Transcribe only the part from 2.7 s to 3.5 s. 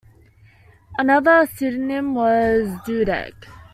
Dodek.